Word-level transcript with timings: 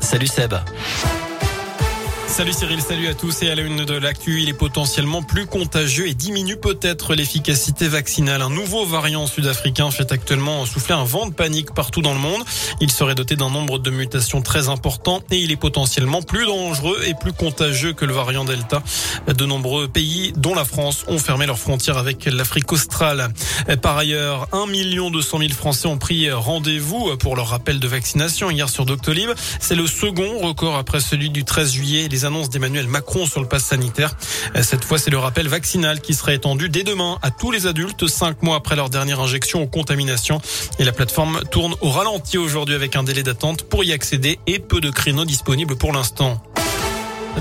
Salut 0.00 0.28
Seb. 0.28 1.17
Salut 2.38 2.52
Cyril, 2.52 2.80
salut 2.80 3.08
à 3.08 3.14
tous 3.14 3.42
et 3.42 3.50
à 3.50 3.56
la 3.56 3.62
une 3.62 3.84
de 3.84 3.94
l'actu, 3.94 4.40
il 4.40 4.48
est 4.48 4.52
potentiellement 4.52 5.24
plus 5.24 5.46
contagieux 5.46 6.06
et 6.06 6.14
diminue 6.14 6.56
peut-être 6.56 7.16
l'efficacité 7.16 7.88
vaccinale. 7.88 8.42
Un 8.42 8.48
nouveau 8.48 8.84
variant 8.84 9.26
sud-africain 9.26 9.90
fait 9.90 10.12
actuellement 10.12 10.64
souffler 10.64 10.94
un 10.94 11.02
vent 11.02 11.26
de 11.26 11.34
panique 11.34 11.74
partout 11.74 12.00
dans 12.00 12.12
le 12.12 12.20
monde. 12.20 12.44
Il 12.80 12.92
serait 12.92 13.16
doté 13.16 13.34
d'un 13.34 13.50
nombre 13.50 13.80
de 13.80 13.90
mutations 13.90 14.40
très 14.40 14.68
important 14.68 15.20
et 15.32 15.38
il 15.38 15.50
est 15.50 15.56
potentiellement 15.56 16.22
plus 16.22 16.46
dangereux 16.46 17.00
et 17.08 17.14
plus 17.14 17.32
contagieux 17.32 17.92
que 17.92 18.04
le 18.04 18.12
variant 18.12 18.44
Delta. 18.44 18.84
De 19.26 19.44
nombreux 19.44 19.88
pays, 19.88 20.32
dont 20.36 20.54
la 20.54 20.64
France, 20.64 21.06
ont 21.08 21.18
fermé 21.18 21.44
leurs 21.44 21.58
frontières 21.58 21.98
avec 21.98 22.24
l'Afrique 22.26 22.70
australe. 22.70 23.30
Par 23.82 23.96
ailleurs, 23.96 24.46
1 24.52 24.66
200 25.10 25.38
000 25.40 25.50
Français 25.54 25.88
ont 25.88 25.98
pris 25.98 26.30
rendez-vous 26.30 27.16
pour 27.16 27.34
leur 27.34 27.48
rappel 27.48 27.80
de 27.80 27.88
vaccination 27.88 28.48
hier 28.48 28.68
sur 28.68 28.86
Doctolib. 28.86 29.30
C'est 29.58 29.74
le 29.74 29.88
second 29.88 30.38
record 30.38 30.76
après 30.76 31.00
celui 31.00 31.30
du 31.30 31.44
13 31.44 31.72
juillet. 31.72 32.08
Annonces 32.28 32.48
d'Emmanuel 32.48 32.86
Macron 32.86 33.26
sur 33.26 33.40
le 33.40 33.48
pass 33.48 33.64
sanitaire. 33.64 34.14
Cette 34.62 34.84
fois, 34.84 34.98
c'est 34.98 35.10
le 35.10 35.18
rappel 35.18 35.48
vaccinal 35.48 36.00
qui 36.00 36.14
sera 36.14 36.32
étendu 36.32 36.68
dès 36.68 36.84
demain 36.84 37.18
à 37.22 37.30
tous 37.30 37.50
les 37.50 37.66
adultes, 37.66 38.06
cinq 38.06 38.42
mois 38.42 38.56
après 38.56 38.76
leur 38.76 38.90
dernière 38.90 39.20
injection 39.20 39.62
ou 39.62 39.66
contamination. 39.66 40.40
Et 40.78 40.84
la 40.84 40.92
plateforme 40.92 41.40
tourne 41.50 41.74
au 41.80 41.90
ralenti 41.90 42.38
aujourd'hui 42.38 42.74
avec 42.74 42.94
un 42.96 43.02
délai 43.02 43.22
d'attente 43.22 43.64
pour 43.64 43.82
y 43.82 43.92
accéder 43.92 44.38
et 44.46 44.58
peu 44.58 44.80
de 44.80 44.90
créneaux 44.90 45.24
disponibles 45.24 45.76
pour 45.76 45.92
l'instant. 45.92 46.40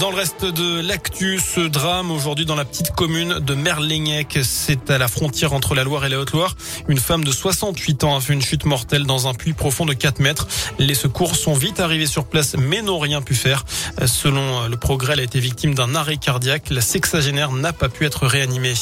Dans 0.00 0.10
le 0.10 0.16
reste 0.16 0.44
de 0.44 0.80
l'actu, 0.80 1.38
ce 1.38 1.60
drame 1.60 2.10
aujourd'hui 2.10 2.44
dans 2.44 2.56
la 2.56 2.64
petite 2.64 2.90
commune 2.90 3.38
de 3.38 3.54
Merlignec, 3.54 4.40
c'est 4.42 4.90
à 4.90 4.98
la 4.98 5.06
frontière 5.06 5.52
entre 5.52 5.76
la 5.76 5.84
Loire 5.84 6.04
et 6.04 6.08
la 6.08 6.18
Haute-Loire. 6.18 6.56
Une 6.88 6.98
femme 6.98 7.22
de 7.22 7.30
68 7.30 8.02
ans 8.02 8.16
a 8.16 8.20
fait 8.20 8.32
une 8.32 8.42
chute 8.42 8.64
mortelle 8.64 9.04
dans 9.04 9.28
un 9.28 9.34
puits 9.34 9.52
profond 9.52 9.86
de 9.86 9.92
4 9.92 10.18
mètres. 10.18 10.48
Les 10.80 10.94
secours 10.94 11.36
sont 11.36 11.54
vite 11.54 11.78
arrivés 11.78 12.06
sur 12.06 12.24
place 12.24 12.56
mais 12.58 12.82
n'ont 12.82 12.98
rien 12.98 13.22
pu 13.22 13.34
faire. 13.34 13.64
Selon 14.04 14.66
le 14.66 14.76
progrès, 14.76 15.12
elle 15.12 15.20
a 15.20 15.24
été 15.24 15.38
victime 15.38 15.76
d'un 15.76 15.94
arrêt 15.94 16.16
cardiaque. 16.16 16.70
La 16.70 16.80
sexagénaire 16.80 17.52
n'a 17.52 17.72
pas 17.72 17.88
pu 17.88 18.04
être 18.04 18.26
réanimée. 18.26 18.74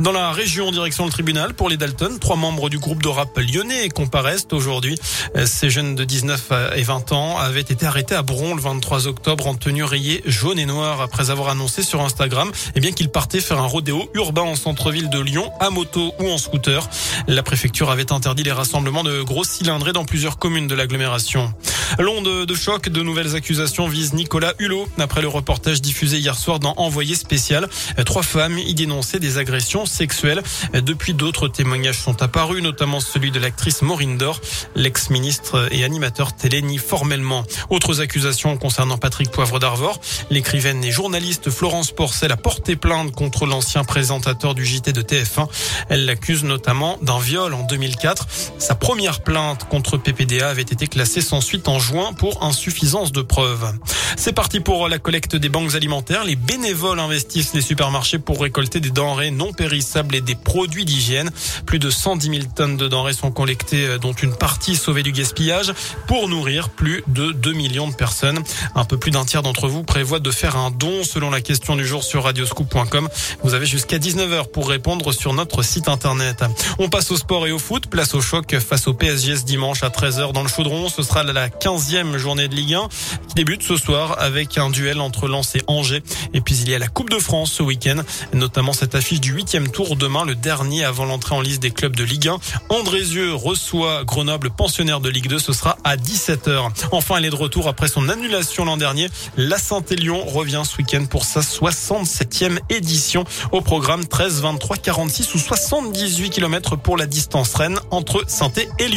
Dans 0.00 0.12
la 0.12 0.32
région, 0.32 0.70
direction 0.70 1.06
le 1.06 1.10
tribunal 1.10 1.54
pour 1.54 1.70
les 1.70 1.78
Dalton, 1.78 2.18
trois 2.18 2.36
membres 2.36 2.68
du 2.68 2.78
groupe 2.78 3.02
de 3.02 3.08
rap 3.08 3.38
lyonnais 3.38 3.88
comparaissent 3.88 4.48
aujourd'hui. 4.52 4.98
Ces 5.46 5.70
jeunes 5.70 5.94
de 5.94 6.04
19 6.04 6.52
et 6.76 6.82
20 6.82 7.12
ans 7.12 7.38
avaient 7.38 7.60
été 7.60 7.86
arrêtés 7.86 8.14
à 8.14 8.22
Bron 8.22 8.54
le 8.54 8.60
23 8.60 9.06
octobre 9.06 9.46
en 9.46 9.54
tenue 9.54 9.84
rayée 9.84 10.22
jaune 10.26 10.47
et 10.56 10.66
noir 10.66 11.00
après 11.00 11.30
avoir 11.30 11.48
annoncé 11.48 11.82
sur 11.82 12.00
Instagram 12.00 12.50
eh 12.74 12.80
bien 12.80 12.92
qu'il 12.92 13.08
partait 13.08 13.40
faire 13.40 13.58
un 13.58 13.66
rodéo 13.66 14.08
urbain 14.14 14.42
en 14.42 14.56
centre-ville 14.56 15.10
de 15.10 15.18
Lyon 15.20 15.50
à 15.60 15.70
moto 15.70 16.14
ou 16.18 16.30
en 16.30 16.38
scooter. 16.38 16.88
La 17.26 17.42
préfecture 17.42 17.90
avait 17.90 18.12
interdit 18.12 18.44
les 18.44 18.52
rassemblements 18.52 19.02
de 19.02 19.22
gros 19.22 19.44
cylindrés 19.44 19.92
dans 19.92 20.04
plusieurs 20.04 20.38
communes 20.38 20.68
de 20.68 20.74
l'agglomération. 20.74 21.52
L'onde 21.98 22.46
de 22.46 22.54
choc, 22.54 22.88
de 22.88 23.02
nouvelles 23.02 23.34
accusations 23.34 23.88
visent 23.88 24.12
Nicolas 24.12 24.52
Hulot. 24.58 24.88
Après 24.98 25.22
le 25.22 25.28
reportage 25.28 25.80
diffusé 25.80 26.18
hier 26.18 26.36
soir 26.36 26.58
dans 26.58 26.74
Envoyé 26.76 27.14
spécial, 27.14 27.68
trois 28.06 28.22
femmes 28.22 28.58
y 28.58 28.74
dénonçaient 28.74 29.18
des 29.18 29.38
agressions 29.38 29.86
sexuelles. 29.86 30.42
Depuis, 30.74 31.14
d'autres 31.14 31.48
témoignages 31.48 31.98
sont 31.98 32.22
apparus, 32.22 32.62
notamment 32.62 33.00
celui 33.00 33.30
de 33.30 33.40
l'actrice 33.40 33.82
Maureen 33.82 34.18
Dor. 34.18 34.40
L'ex-ministre 34.74 35.68
et 35.72 35.82
animateur 35.82 36.34
télé 36.34 36.62
nie 36.62 36.78
formellement. 36.78 37.44
Autres 37.70 38.00
accusations 38.00 38.56
concernant 38.56 38.98
Patrick 38.98 39.30
Poivre 39.30 39.58
d'Arvor. 39.58 40.00
L'écrivaine 40.38 40.84
et 40.84 40.92
journaliste 40.92 41.50
Florence 41.50 41.90
Porcel 41.90 42.30
a 42.30 42.36
porté 42.36 42.76
plainte 42.76 43.10
contre 43.10 43.44
l'ancien 43.44 43.82
présentateur 43.82 44.54
du 44.54 44.64
JT 44.64 44.92
de 44.92 45.02
TF1. 45.02 45.48
Elle 45.88 46.06
l'accuse 46.06 46.44
notamment 46.44 46.96
d'un 47.02 47.18
viol 47.18 47.54
en 47.54 47.64
2004. 47.64 48.24
Sa 48.56 48.76
première 48.76 49.24
plainte 49.24 49.64
contre 49.64 49.96
PPDA 49.96 50.48
avait 50.48 50.62
été 50.62 50.86
classée 50.86 51.22
sans 51.22 51.40
suite 51.40 51.66
en 51.66 51.80
juin 51.80 52.12
pour 52.12 52.44
insuffisance 52.44 53.10
de 53.10 53.20
preuves. 53.20 53.72
C'est 54.16 54.32
parti 54.32 54.60
pour 54.60 54.88
la 54.88 54.98
collecte 54.98 55.36
des 55.36 55.48
banques 55.48 55.74
alimentaires. 55.74 56.24
Les 56.24 56.36
bénévoles 56.36 57.00
investissent 57.00 57.54
les 57.54 57.60
supermarchés 57.60 58.18
pour 58.18 58.40
récolter 58.40 58.80
des 58.80 58.90
denrées 58.90 59.30
non 59.30 59.52
périssables 59.52 60.14
et 60.14 60.20
des 60.20 60.34
produits 60.34 60.84
d'hygiène. 60.84 61.30
Plus 61.66 61.78
de 61.78 61.90
110 61.90 62.28
000 62.28 62.42
tonnes 62.54 62.76
de 62.76 62.88
denrées 62.88 63.12
sont 63.12 63.30
collectées, 63.30 63.98
dont 64.00 64.12
une 64.12 64.34
partie 64.34 64.76
sauvée 64.76 65.02
du 65.02 65.12
gaspillage, 65.12 65.72
pour 66.06 66.28
nourrir 66.28 66.68
plus 66.70 67.02
de 67.08 67.32
2 67.32 67.52
millions 67.52 67.88
de 67.88 67.94
personnes. 67.94 68.40
Un 68.74 68.84
peu 68.84 68.98
plus 68.98 69.10
d'un 69.10 69.24
tiers 69.24 69.42
d'entre 69.42 69.68
vous 69.68 69.82
prévoit 69.82 70.20
de 70.20 70.30
faire 70.30 70.56
un 70.56 70.70
don 70.70 71.04
selon 71.04 71.30
la 71.30 71.40
question 71.40 71.76
du 71.76 71.86
jour 71.86 72.02
sur 72.02 72.24
radioscoop.com. 72.24 73.08
Vous 73.42 73.54
avez 73.54 73.66
jusqu'à 73.66 73.98
19h 73.98 74.50
pour 74.50 74.68
répondre 74.68 75.12
sur 75.12 75.32
notre 75.32 75.62
site 75.62 75.88
internet. 75.88 76.44
On 76.78 76.88
passe 76.88 77.10
au 77.10 77.16
sport 77.16 77.46
et 77.46 77.52
au 77.52 77.58
foot. 77.58 77.86
Place 77.88 78.14
au 78.14 78.20
choc 78.20 78.56
face 78.58 78.86
au 78.86 78.94
PSG 78.94 79.36
ce 79.36 79.44
dimanche 79.44 79.82
à 79.82 79.88
13h 79.88 80.32
dans 80.32 80.42
le 80.42 80.48
Chaudron. 80.48 80.88
Ce 80.88 81.02
sera 81.02 81.22
la 81.22 81.48
15e 81.48 82.16
journée 82.16 82.48
de 82.48 82.54
Ligue 82.54 82.74
1 82.74 82.88
qui 83.28 83.34
débute 83.34 83.62
ce 83.62 83.76
avec 84.18 84.58
un 84.58 84.70
duel 84.70 85.00
entre 85.00 85.28
Lens 85.28 85.54
et 85.54 85.62
Angers. 85.66 86.02
Et 86.34 86.40
puis 86.40 86.56
il 86.56 86.68
y 86.68 86.74
a 86.74 86.78
la 86.78 86.88
Coupe 86.88 87.10
de 87.10 87.18
France 87.18 87.52
ce 87.52 87.62
week-end, 87.62 88.02
notamment 88.32 88.72
cette 88.72 88.94
affiche 88.94 89.20
du 89.20 89.32
huitième 89.32 89.68
tour 89.68 89.96
demain, 89.96 90.24
le 90.24 90.34
dernier 90.34 90.84
avant 90.84 91.04
l'entrée 91.04 91.34
en 91.34 91.40
liste 91.40 91.62
des 91.62 91.70
clubs 91.70 91.94
de 91.94 92.04
Ligue 92.04 92.28
1. 92.28 92.38
Andrézieux 92.68 93.34
reçoit 93.34 94.04
Grenoble, 94.04 94.50
pensionnaire 94.50 95.00
de 95.00 95.08
Ligue 95.08 95.28
2. 95.28 95.38
Ce 95.38 95.52
sera 95.52 95.78
à 95.84 95.96
17h. 95.96 96.70
Enfin, 96.92 97.16
elle 97.16 97.24
est 97.24 97.30
de 97.30 97.36
retour 97.36 97.68
après 97.68 97.88
son 97.88 98.08
annulation 98.08 98.64
l'an 98.64 98.76
dernier. 98.76 99.08
La 99.36 99.58
Saint-Élion 99.58 100.24
revient 100.24 100.62
ce 100.64 100.76
week-end 100.78 101.06
pour 101.06 101.24
sa 101.24 101.40
67e 101.40 102.58
édition 102.70 103.24
au 103.52 103.60
programme 103.60 104.06
13, 104.06 104.42
23, 104.42 104.76
46 104.76 105.34
ou 105.34 105.38
78 105.38 106.30
km 106.30 106.76
pour 106.76 106.96
la 106.96 107.06
distance 107.06 107.54
Rennes 107.54 107.78
entre 107.90 108.24
saint 108.26 108.48
et. 108.56 108.88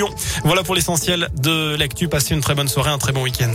Voilà 0.44 0.64
pour 0.64 0.76
l'essentiel 0.76 1.30
de 1.38 1.76
l'actu. 1.76 2.08
Passez 2.08 2.34
une 2.34 2.42
très 2.42 2.56
bonne 2.56 2.68
soirée, 2.68 2.92
un 2.92 2.98
très 2.98 3.12
bon 3.12 3.24
week-end. 3.24 3.52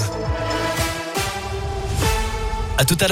À 2.78 2.84
tout 2.84 2.94
à 2.94 2.96
l'heure. 2.96 3.04